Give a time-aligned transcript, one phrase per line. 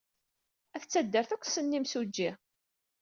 [0.75, 2.31] Ayt taddart akk ssnen imsujji.